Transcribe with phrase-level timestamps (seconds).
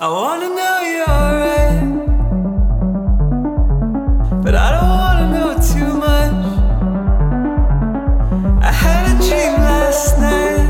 [0.00, 1.82] I wanna know you're alright,
[4.44, 6.38] but I don't wanna know too much.
[8.62, 10.68] I had a dream last night,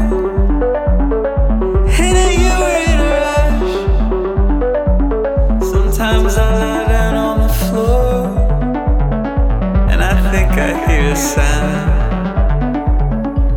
[2.01, 3.73] and you were in a rush.
[5.73, 8.13] Sometimes I lie down on the floor,
[9.91, 11.83] and I think I hear a sound.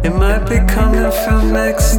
[0.05, 1.90] It might be coming from next.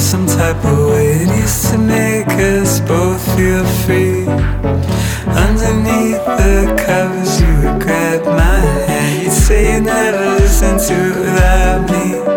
[0.00, 4.26] Some type of way it used to make us both feel free.
[5.46, 8.58] Underneath the covers, you would grab my
[8.88, 9.22] hand.
[9.22, 12.29] You'd say you never listened to without me.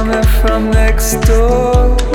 [0.00, 2.09] coming from next door.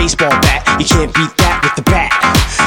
[0.00, 0.64] baseball bat.
[0.80, 2.08] You can't beat that with the bat.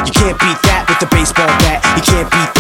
[0.06, 1.82] You can't beat that with the baseball bat.
[1.98, 2.53] You can't beat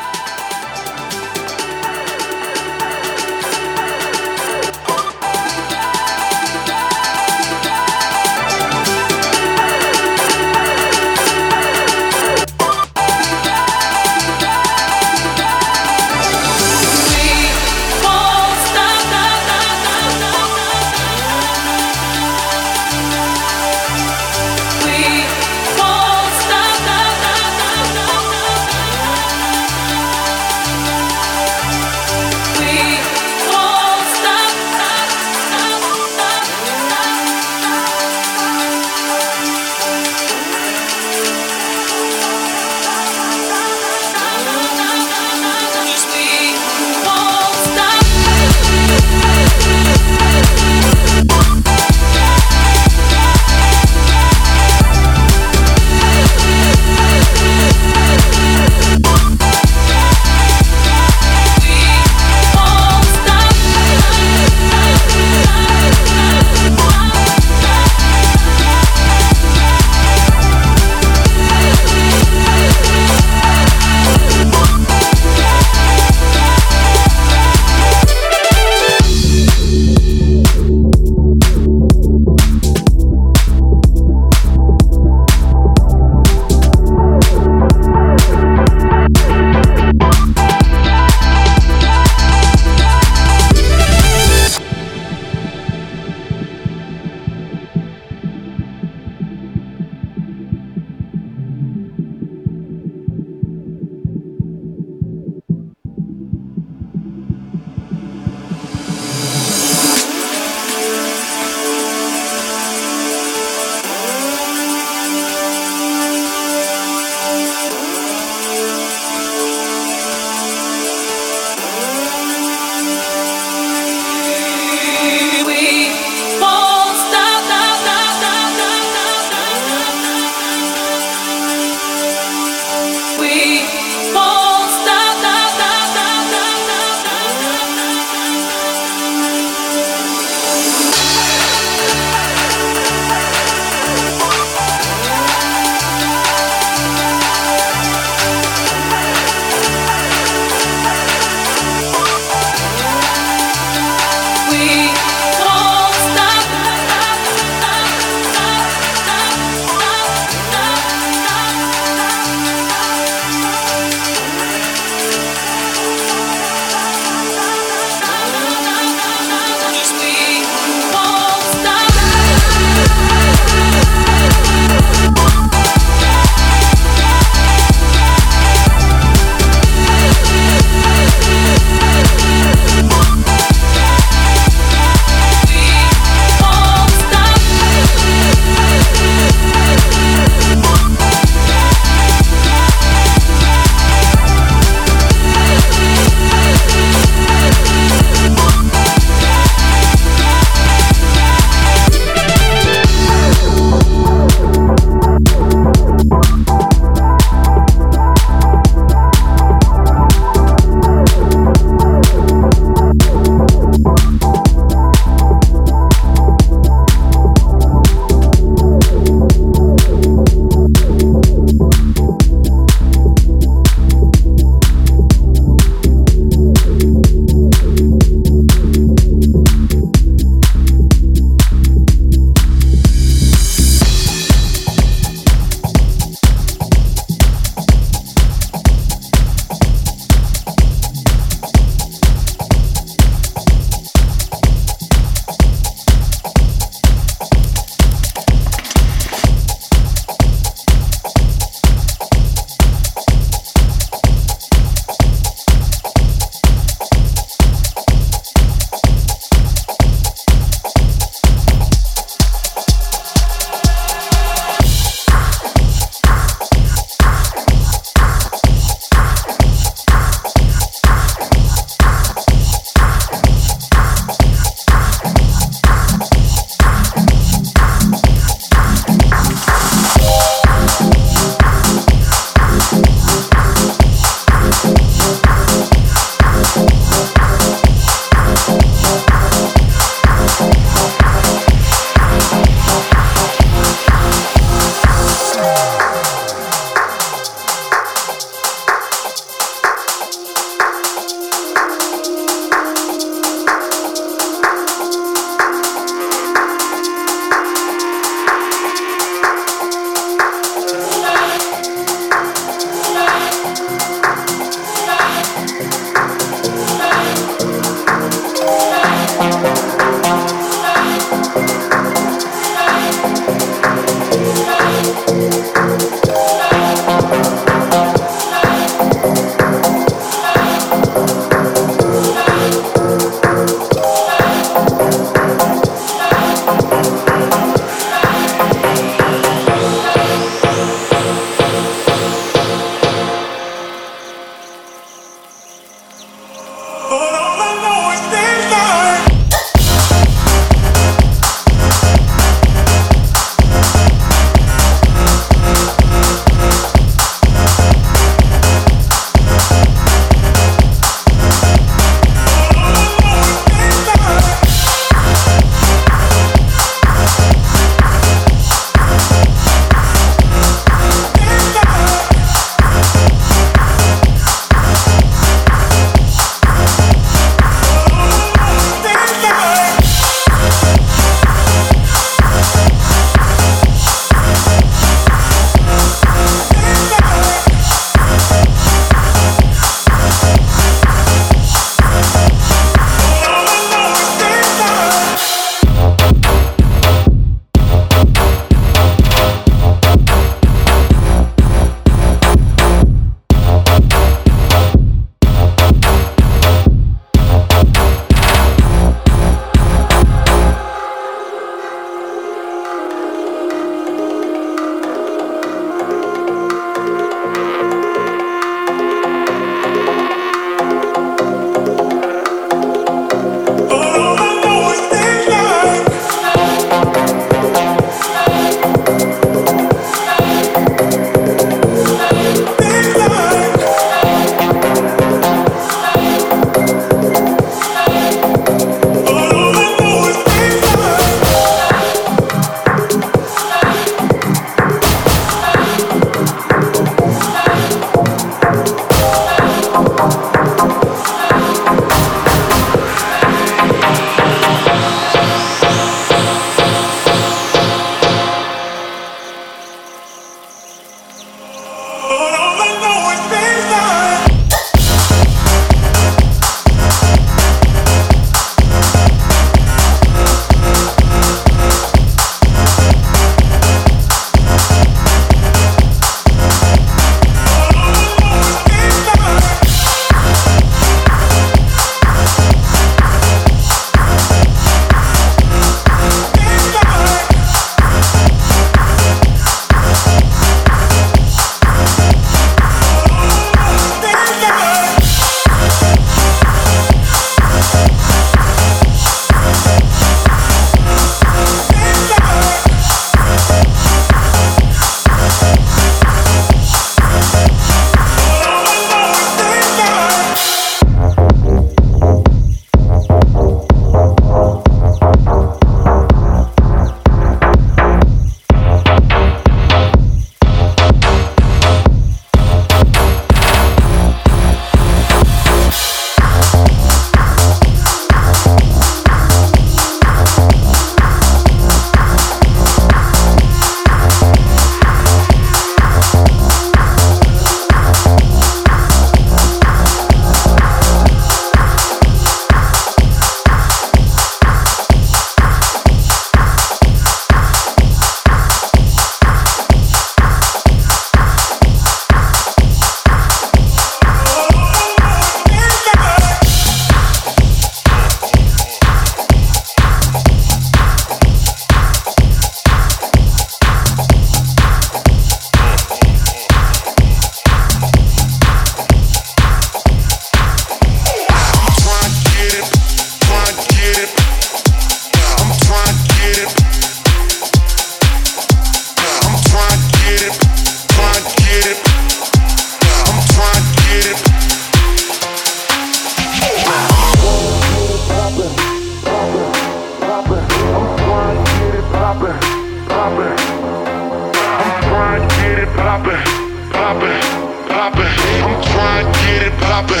[595.92, 596.24] poppin',
[596.72, 597.20] poppin',
[597.68, 598.08] poppin'.
[598.40, 600.00] I'm tryin' to get it poppin'.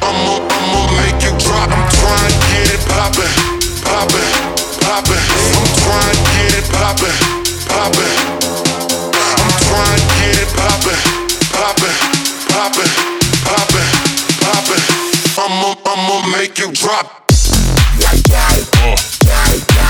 [0.00, 1.68] I'ma, I'ma make you drop.
[1.68, 3.28] I'm tryin' to get it poppin',
[3.84, 4.24] poppin',
[4.80, 5.20] poppin'.
[5.60, 7.16] I'm tryin' to get it poppin',
[7.68, 8.16] poppin'.
[12.56, 12.92] Poppin',
[13.44, 13.90] poppin',
[14.40, 14.84] poppin',
[15.36, 17.06] I'ma, I'ma make you drop.
[18.80, 19.85] Uh.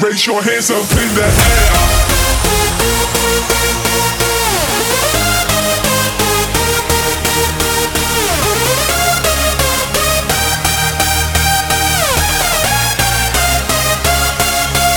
[0.00, 1.98] Raise your hands up in the air.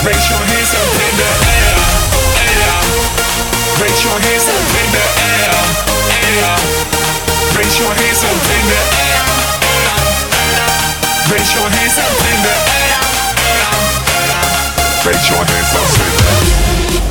[0.05, 1.77] Raise your hands up in the air,
[2.45, 2.77] air.
[3.81, 5.61] Raise your hands up in the air,
[6.29, 6.57] air.
[7.57, 9.25] Raise your hands up in the air,
[10.45, 10.69] air.
[11.33, 12.70] Raise your hands up in the.
[15.11, 17.10] Get your hands up,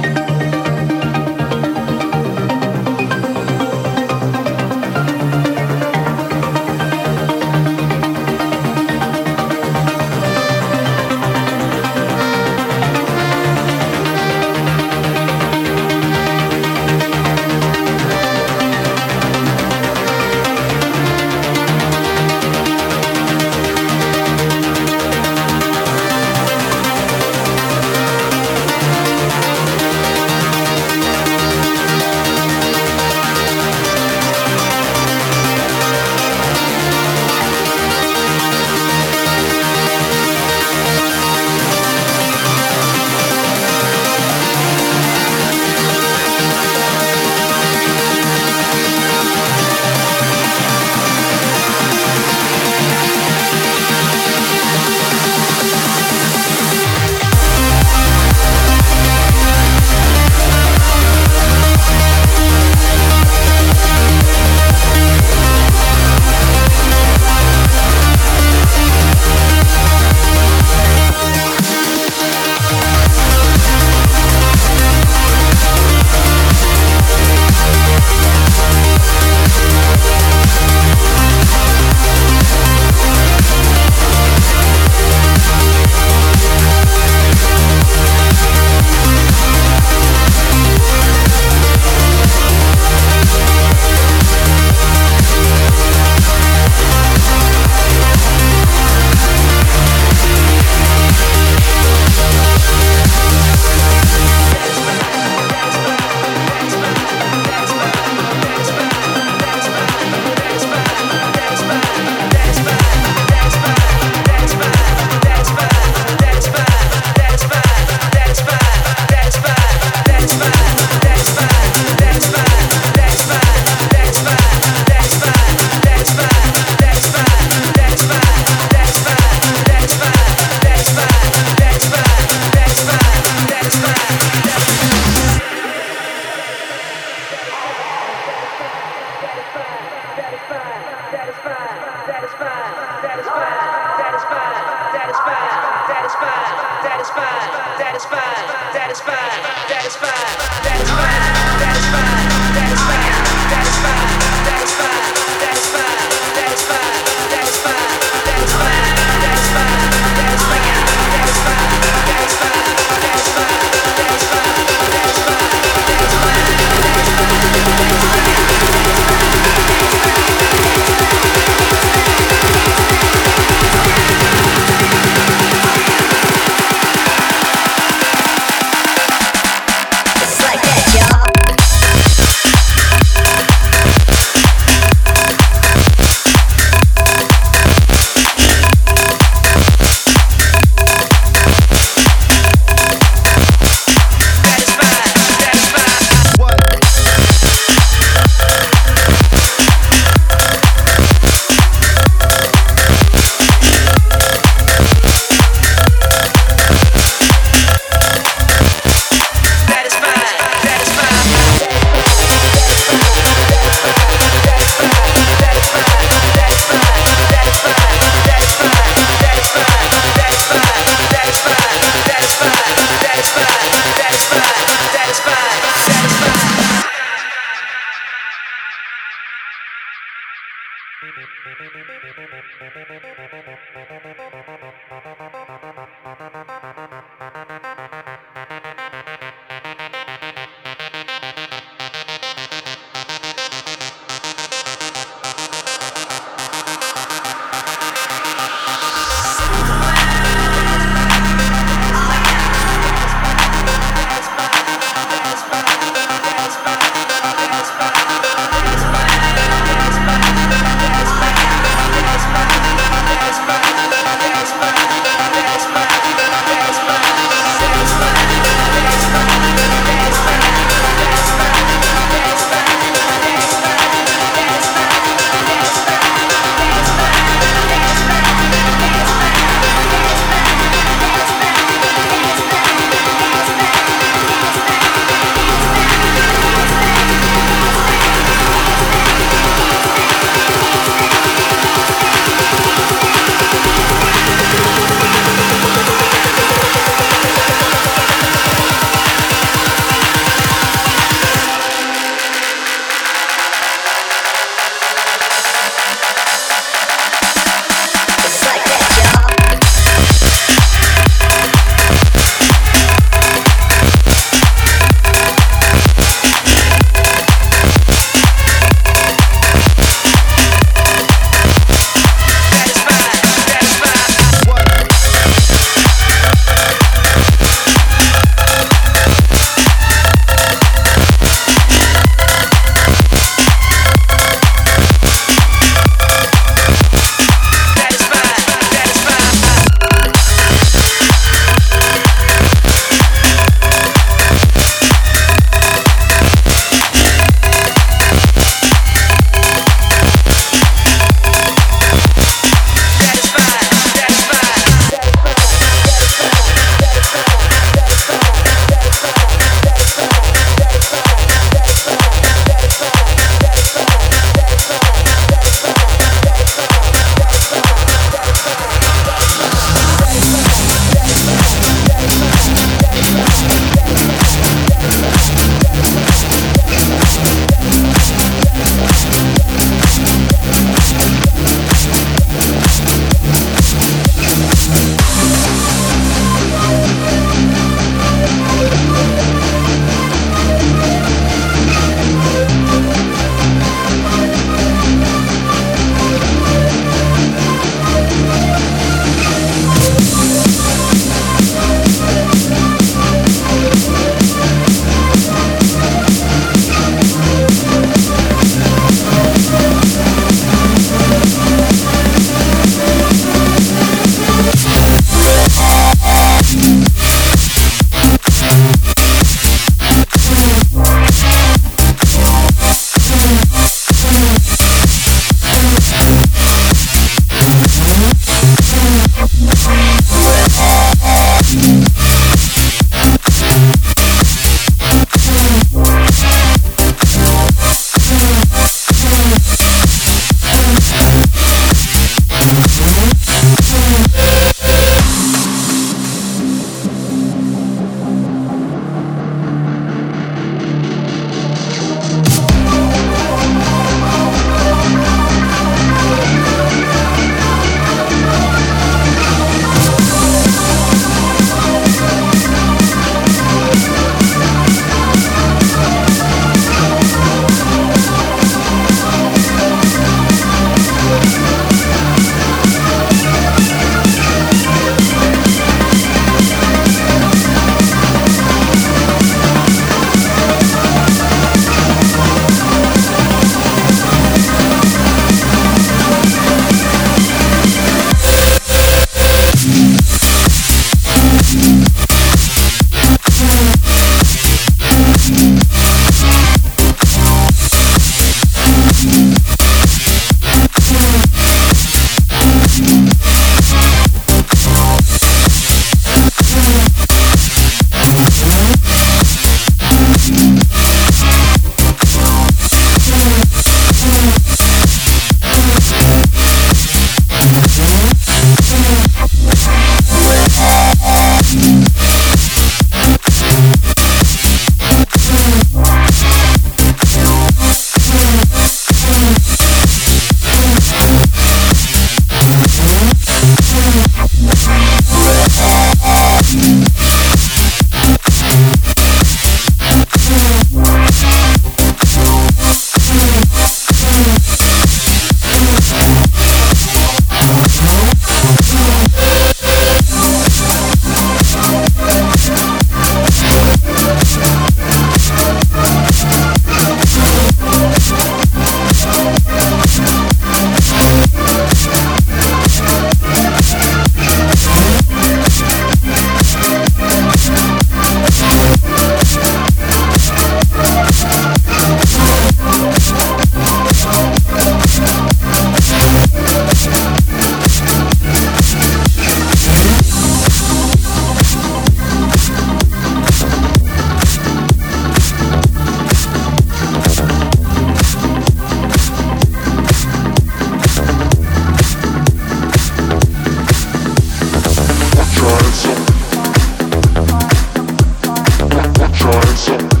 [599.51, 600.00] dancing.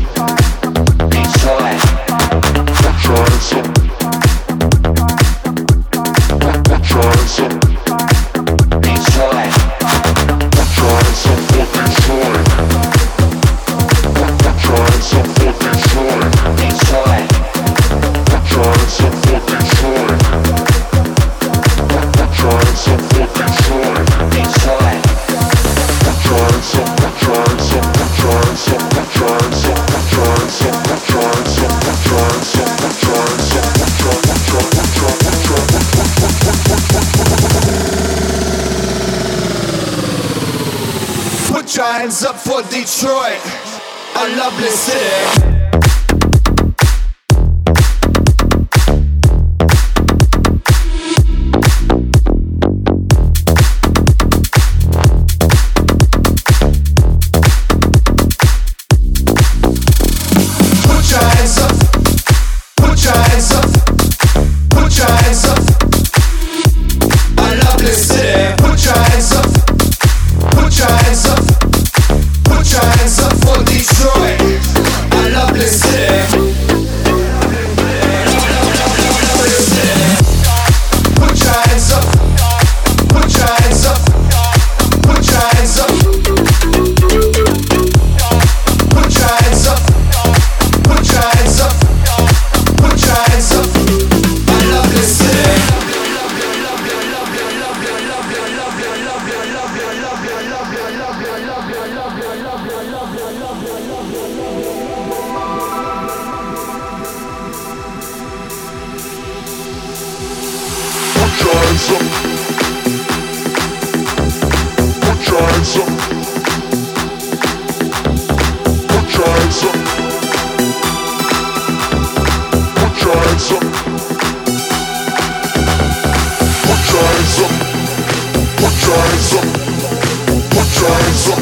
[131.11, 131.40] Up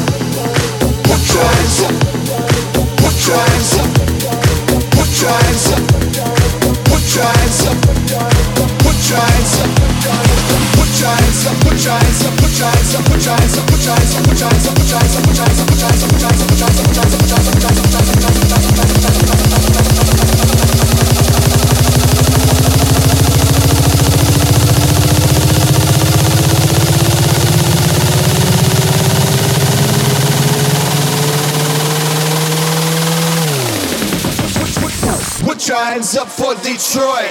[36.70, 37.29] Detroit.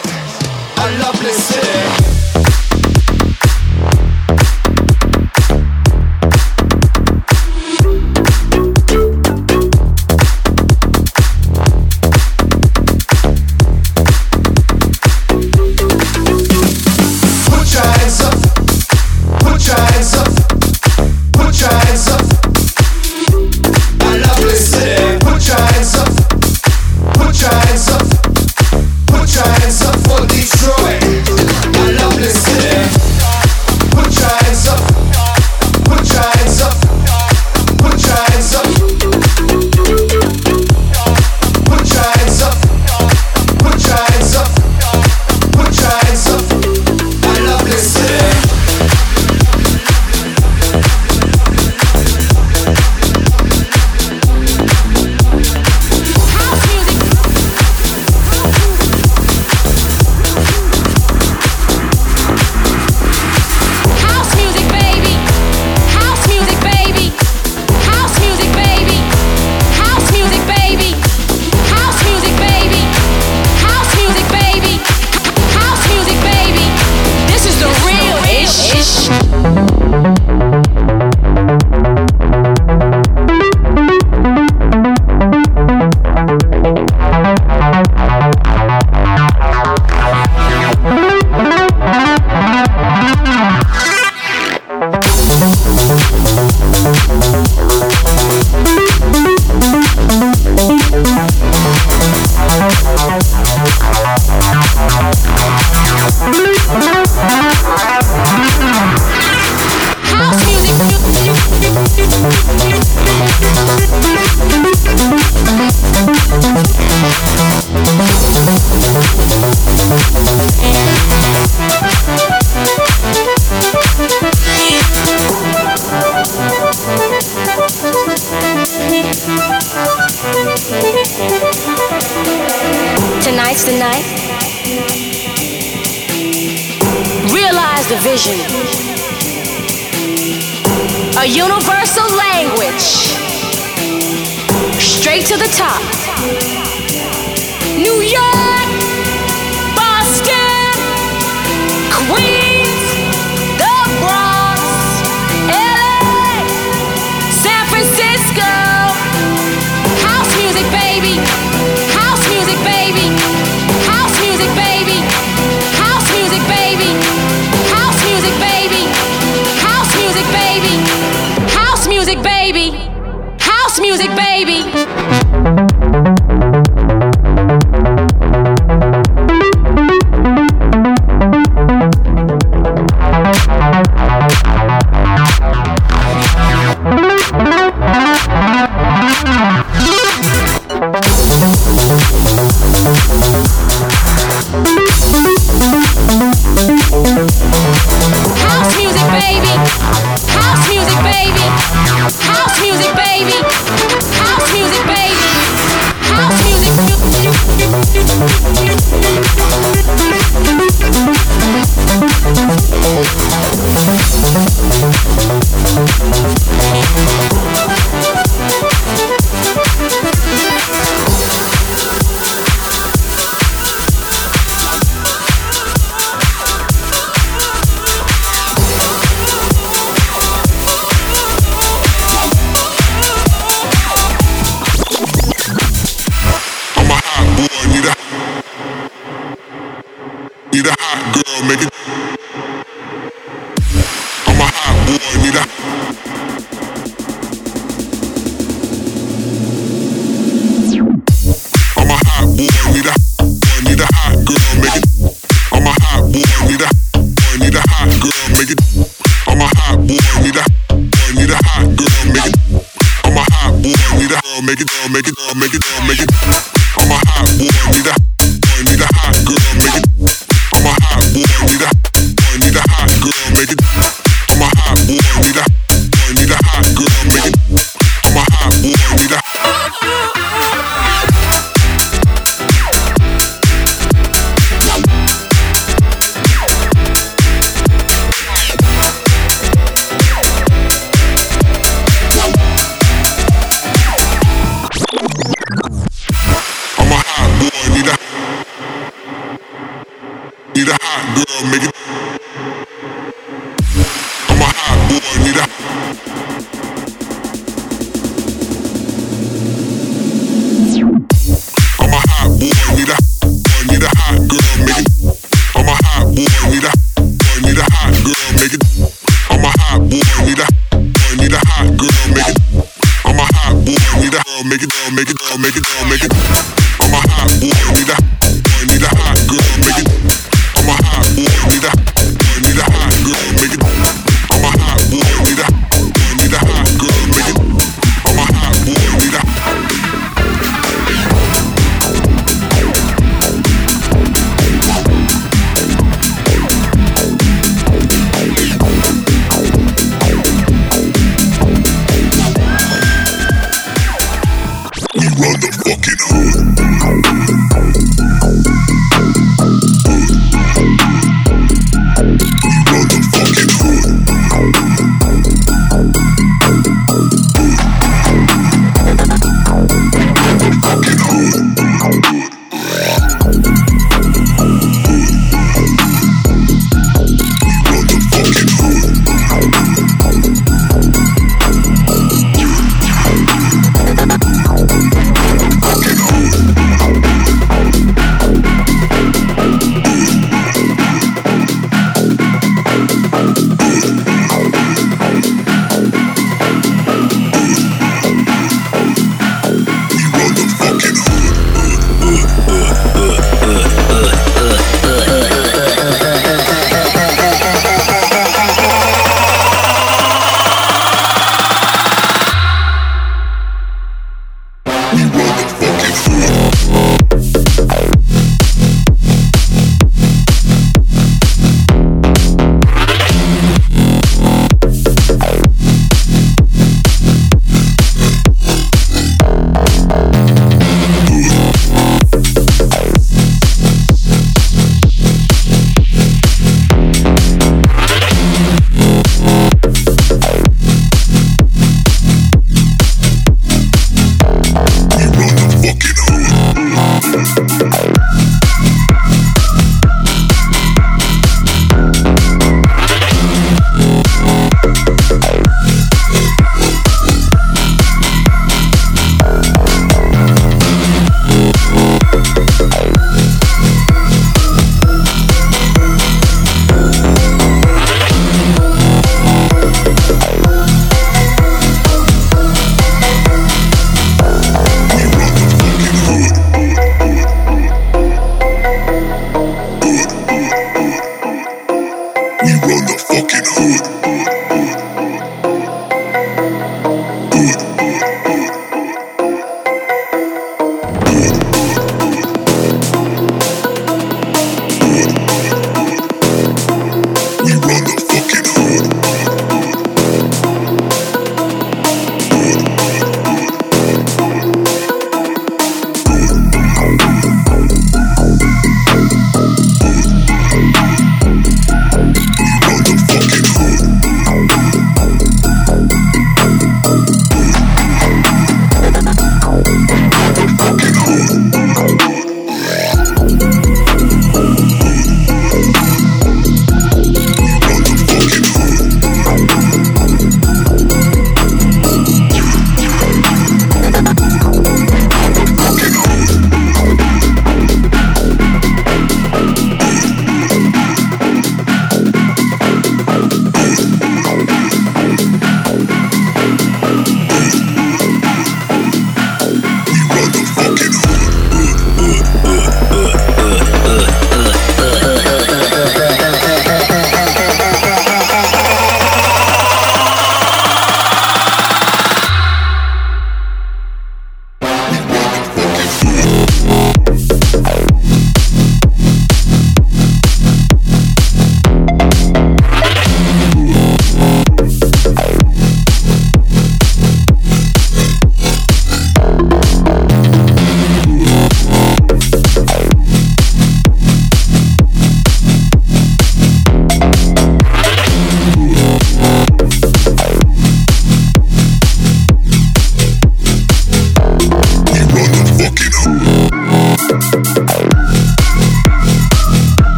[305.11, 306.68] Give me that.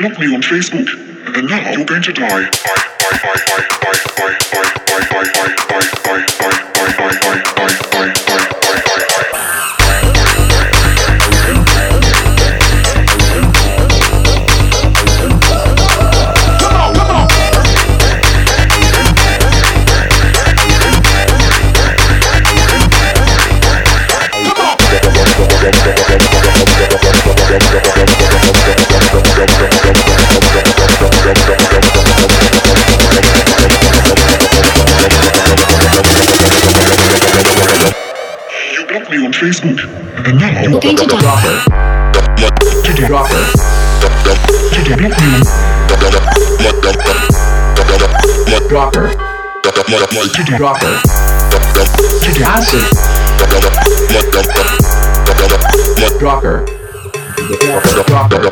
[0.00, 0.88] Blocked me on Facebook,
[1.36, 2.48] and now you're going to die.
[8.30, 8.59] You
[39.40, 39.80] Facebook,
[40.28, 41.64] and now you're going to die.
[42.84, 43.40] to the rocker.
[44.74, 45.38] To the block me
[48.70, 49.08] Rocker.
[50.28, 50.92] to the Rocker.
[52.20, 52.84] to the Acid.
[56.20, 56.66] Rocker.
[58.12, 58.50] Rocker.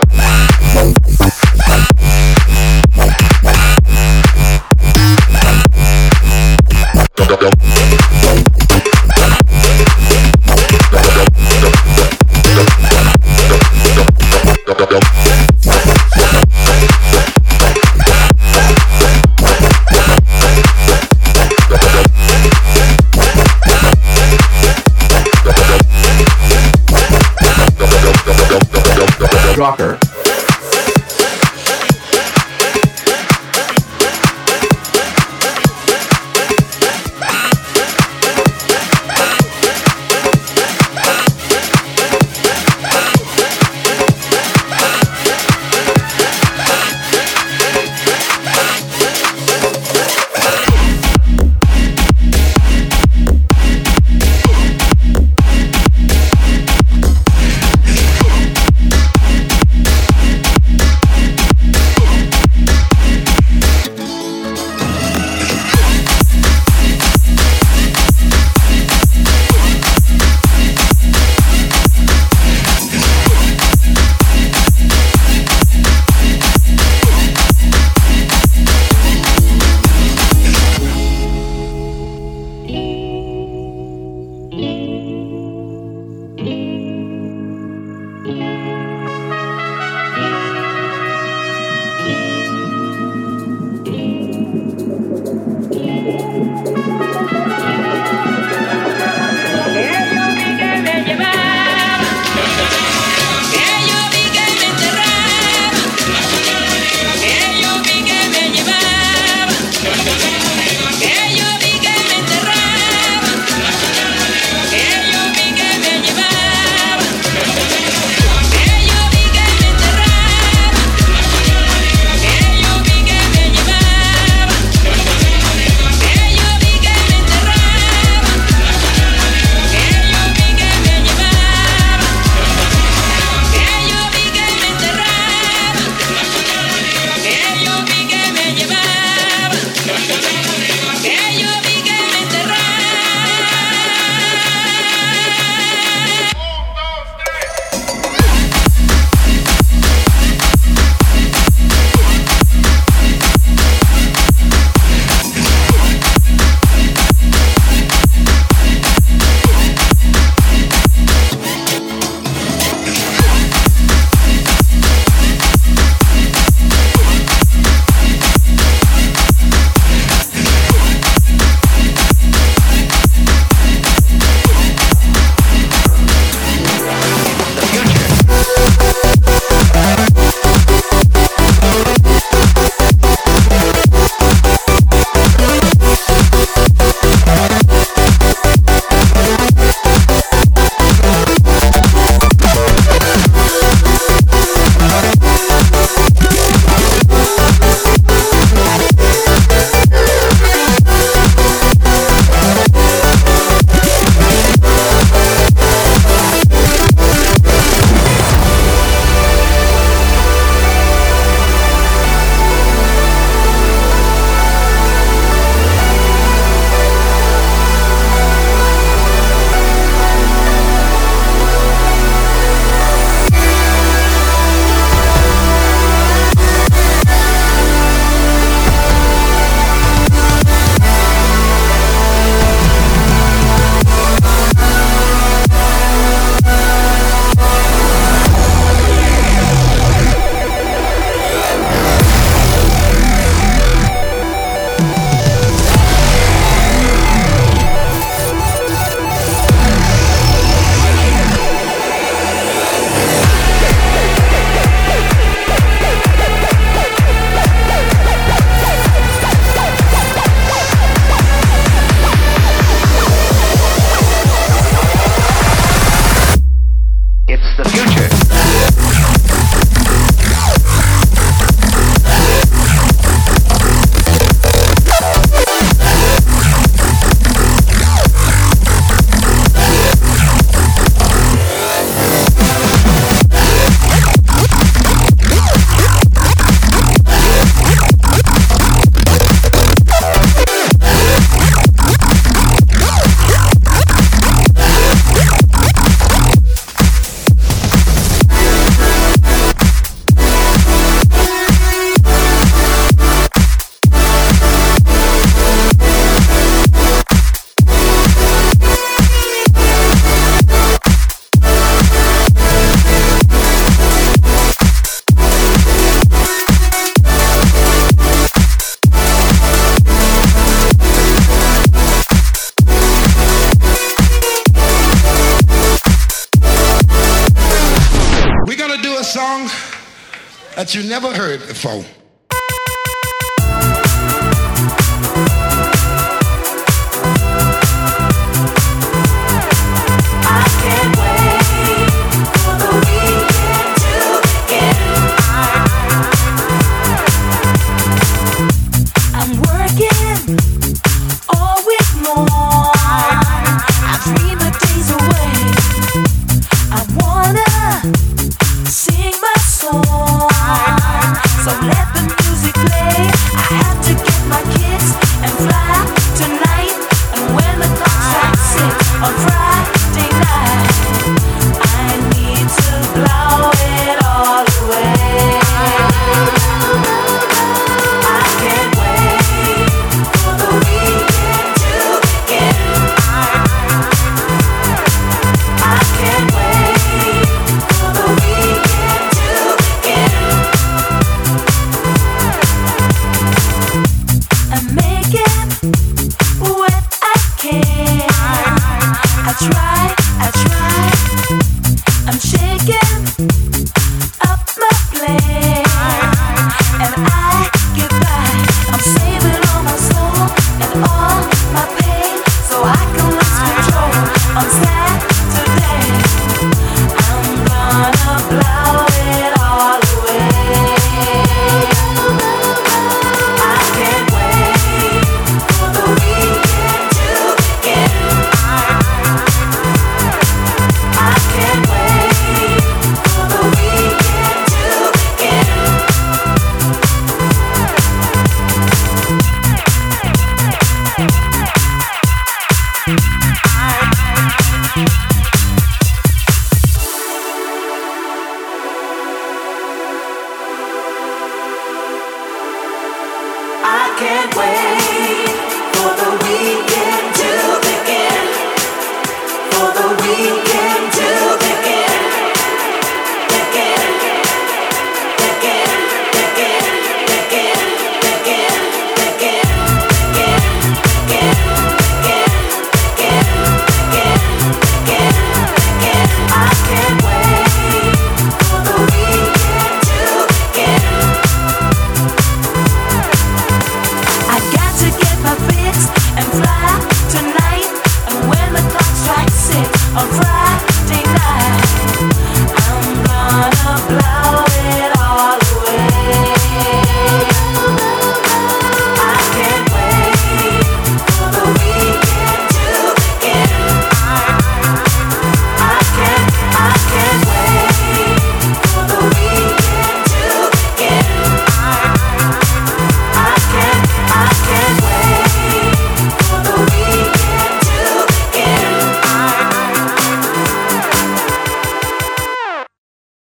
[406.99, 407.28] And